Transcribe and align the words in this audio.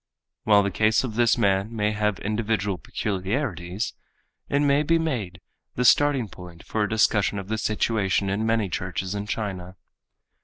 While 0.45 0.63
the 0.63 0.71
case 0.71 1.03
of 1.03 1.13
this 1.13 1.37
man 1.37 1.75
may 1.75 1.91
have 1.91 2.17
individual 2.21 2.79
peculiarities, 2.79 3.93
it 4.49 4.59
may 4.61 4.81
be 4.81 4.97
made 4.97 5.39
the 5.75 5.85
starting 5.85 6.27
point 6.27 6.63
for 6.65 6.81
a 6.81 6.89
discussion 6.89 7.37
of 7.37 7.49
the 7.49 7.59
situation 7.59 8.27
in 8.27 8.43
many 8.43 8.67
churches 8.67 9.13
in 9.13 9.27
China. 9.27 9.75